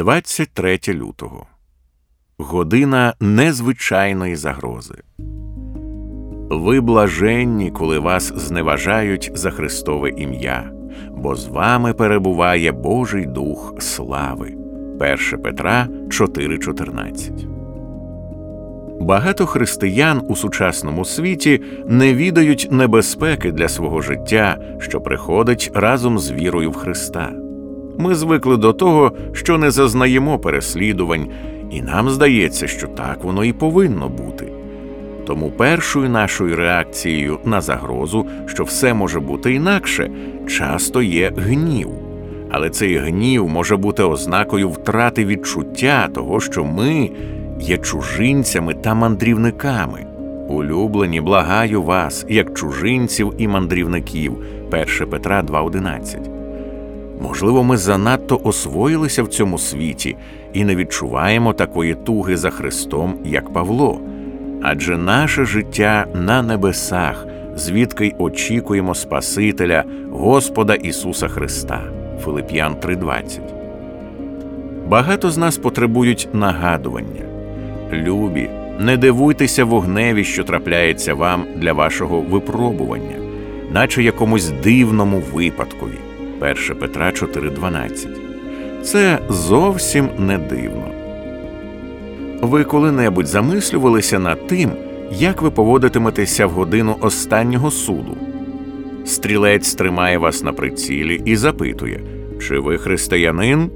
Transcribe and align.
23 0.00 0.80
лютого. 0.88 1.46
Година 2.38 3.14
незвичайної 3.20 4.36
загрози. 4.36 4.94
Ви 6.50 6.80
блаженні, 6.80 7.70
коли 7.70 7.98
вас 7.98 8.32
зневажають 8.36 9.30
за 9.34 9.50
Христове 9.50 10.10
ім'я, 10.10 10.70
бо 11.10 11.34
з 11.34 11.48
вами 11.48 11.92
перебуває 11.92 12.72
Божий 12.72 13.26
Дух 13.26 13.74
слави. 13.78 14.54
1 15.00 15.42
Петра 15.42 15.88
4,14. 16.08 17.46
Багато 19.00 19.46
християн 19.46 20.22
у 20.28 20.36
сучасному 20.36 21.04
світі 21.04 21.62
не 21.86 22.14
відають 22.14 22.68
небезпеки 22.70 23.52
для 23.52 23.68
свого 23.68 24.00
життя, 24.02 24.58
що 24.78 25.00
приходить 25.00 25.70
разом 25.74 26.18
з 26.18 26.30
вірою 26.30 26.70
в 26.70 26.76
Христа. 26.76 27.39
Ми 28.00 28.14
звикли 28.14 28.56
до 28.56 28.72
того, 28.72 29.12
що 29.32 29.58
не 29.58 29.70
зазнаємо 29.70 30.38
переслідувань, 30.38 31.28
і 31.70 31.82
нам 31.82 32.10
здається, 32.10 32.66
що 32.66 32.86
так 32.86 33.24
воно 33.24 33.44
і 33.44 33.52
повинно 33.52 34.08
бути. 34.08 34.52
Тому 35.26 35.50
першою 35.50 36.08
нашою 36.08 36.56
реакцією 36.56 37.38
на 37.44 37.60
загрозу, 37.60 38.26
що 38.46 38.64
все 38.64 38.94
може 38.94 39.20
бути 39.20 39.54
інакше, 39.54 40.10
часто 40.48 41.02
є 41.02 41.32
гнів. 41.36 41.88
Але 42.50 42.70
цей 42.70 42.96
гнів 42.96 43.48
може 43.48 43.76
бути 43.76 44.02
ознакою 44.02 44.68
втрати 44.68 45.24
відчуття 45.24 46.08
того, 46.14 46.40
що 46.40 46.64
ми 46.64 47.10
є 47.60 47.78
чужинцями 47.78 48.74
та 48.74 48.94
мандрівниками. 48.94 50.06
Улюблені, 50.48 51.20
благаю 51.20 51.82
вас, 51.82 52.26
як 52.28 52.58
чужинців 52.58 53.34
і 53.38 53.48
мандрівників. 53.48 54.32
1 54.72 55.10
Петра 55.10 55.42
2,11 55.42 56.39
Можливо, 57.20 57.64
ми 57.64 57.76
занадто 57.76 58.40
освоїлися 58.44 59.22
в 59.22 59.28
цьому 59.28 59.58
світі 59.58 60.16
і 60.52 60.64
не 60.64 60.76
відчуваємо 60.76 61.52
такої 61.52 61.94
туги 61.94 62.36
за 62.36 62.50
Христом, 62.50 63.14
як 63.24 63.52
Павло, 63.52 64.00
адже 64.62 64.96
наше 64.96 65.44
життя 65.44 66.06
на 66.14 66.42
небесах, 66.42 67.26
звідки 67.56 68.06
й 68.06 68.14
очікуємо 68.18 68.94
Спасителя, 68.94 69.84
Господа 70.10 70.74
Ісуса 70.74 71.28
Христа. 71.28 71.80
Филип'ян 72.24 72.74
3:20. 72.74 73.40
Багато 74.88 75.30
з 75.30 75.38
нас 75.38 75.58
потребують 75.58 76.28
нагадування. 76.32 77.24
Любі, 77.92 78.50
не 78.78 78.96
дивуйтеся 78.96 79.64
вогневі, 79.64 80.24
що 80.24 80.44
трапляється 80.44 81.14
вам 81.14 81.44
для 81.56 81.72
вашого 81.72 82.20
випробування, 82.20 83.16
наче 83.72 84.02
якомусь 84.02 84.50
дивному 84.50 85.22
випадкові. 85.32 86.09
1 86.40 86.76
Петра 86.80 87.10
4,12. 87.10 88.08
Це 88.82 89.18
зовсім 89.28 90.08
не 90.18 90.38
дивно. 90.38 90.90
Ви 92.42 92.64
коли-небудь 92.64 93.26
замислювалися 93.26 94.18
над 94.18 94.46
тим, 94.46 94.70
як 95.10 95.42
ви 95.42 95.50
поводитиметеся 95.50 96.46
в 96.46 96.50
годину 96.50 96.96
останнього 97.00 97.70
суду. 97.70 98.16
Стрілець 99.04 99.74
тримає 99.74 100.18
вас 100.18 100.42
на 100.42 100.52
прицілі 100.52 101.22
і 101.24 101.36
запитує, 101.36 102.00
чи 102.40 102.58
ви 102.58 102.78
християнин? 102.78 103.70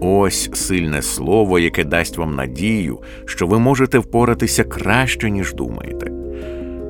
Ось 0.00 0.50
сильне 0.52 1.02
слово, 1.02 1.58
яке 1.58 1.84
дасть 1.84 2.18
вам 2.18 2.34
надію, 2.34 2.98
що 3.24 3.46
ви 3.46 3.58
можете 3.58 3.98
впоратися 3.98 4.64
краще, 4.64 5.30
ніж 5.30 5.54
думаєте. 5.54 6.12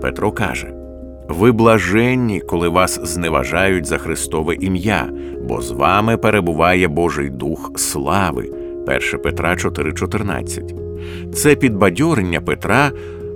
Петро 0.02 0.32
каже 0.32 0.77
ви 1.28 1.52
блаженні, 1.52 2.40
коли 2.40 2.68
вас 2.68 3.00
зневажають 3.02 3.86
за 3.86 3.98
Христове 3.98 4.54
ім'я, 4.54 5.08
бо 5.42 5.60
з 5.60 5.70
вами 5.70 6.16
перебуває 6.16 6.88
Божий 6.88 7.30
Дух 7.30 7.72
слави. 7.76 8.50
1 8.86 9.00
Петра 9.22 9.54
4,14. 9.54 11.32
Це 11.32 11.54
підбадьорення 11.54 12.40
Петра 12.40 12.90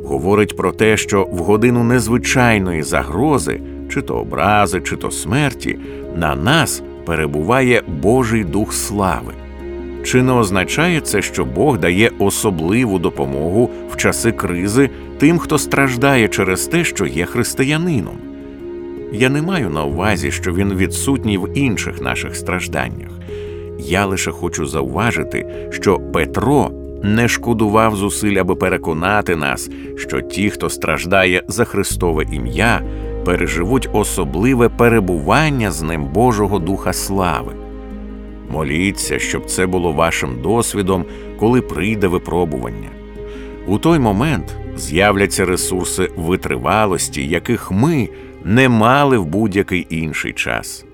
говорить 0.05 0.57
про 0.57 0.73
те, 0.73 0.97
що 0.97 1.29
в 1.33 1.39
годину 1.39 1.85
незвичайної 1.85 2.83
загрози, 2.83 3.61
чи 3.91 4.03
то 4.03 4.15
образи, 4.15 4.81
чи 4.81 4.97
то 4.97 5.11
смерті, 5.11 5.79
на 6.17 6.37
нас 6.37 6.83
перебуває 7.07 7.83
Божий 8.03 8.45
Дух 8.45 8.73
слави. 8.73 9.33
Чи 10.05 10.23
не 10.23 10.33
означає 10.33 11.01
це, 11.01 11.23
що 11.23 11.45
Бог 11.45 11.79
дає 11.79 12.11
особливу 12.19 12.99
допомогу 12.99 13.71
в 13.91 13.97
часи 13.97 14.33
кризи 14.33 14.91
тим, 15.19 15.39
хто 15.39 15.59
страждає 15.59 16.29
через 16.29 16.67
те, 16.67 16.85
що 16.85 17.07
є 17.07 17.25
християнином? 17.25 18.17
Я 19.13 19.29
не 19.29 19.43
маю 19.43 19.71
на 19.71 19.85
увазі, 19.85 20.31
що 20.31 20.53
він 20.53 20.75
відсутній 20.75 21.39
в 21.39 21.59
інших 21.59 22.01
наших 22.01 22.37
стражданнях. 22.37 23.11
Я 23.79 24.07
лише 24.07 24.31
хочу 24.31 24.67
зауважити, 24.67 25.69
що 25.71 25.99
Петро 25.99 26.71
не 27.03 27.29
шкодував 27.29 27.97
зусиль, 27.97 28.37
аби 28.37 28.55
переконати 28.55 29.37
нас, 29.37 29.71
що 29.97 30.21
ті, 30.21 30.51
хто 30.51 30.71
страждає 30.71 31.43
за 31.49 31.65
Христове 31.65 32.25
ім'я, 32.33 32.83
переживуть 33.25 33.89
особливе 33.93 34.69
перебування 34.69 35.71
з 35.71 35.83
ним 35.83 36.05
Божого 36.05 36.59
Духа 36.59 36.93
слави. 36.93 37.62
Моліться, 38.53 39.19
щоб 39.19 39.45
це 39.45 39.67
було 39.67 39.93
вашим 39.93 40.43
досвідом, 40.43 41.05
коли 41.39 41.61
прийде 41.61 42.07
випробування. 42.07 42.91
У 43.67 43.79
той 43.79 43.99
момент 43.99 44.57
з'являться 44.77 45.45
ресурси 45.45 46.11
витривалості, 46.17 47.27
яких 47.27 47.71
ми 47.71 48.09
не 48.45 48.69
мали 48.69 49.19
в 49.19 49.25
будь-який 49.25 49.87
інший 49.91 50.33
час. 50.33 50.85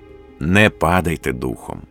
Не 0.40 0.70
падайте 0.70 1.32
духом. 1.32 1.87